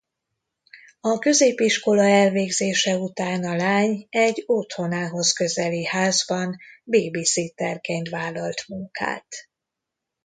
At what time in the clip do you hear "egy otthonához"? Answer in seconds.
4.09-5.31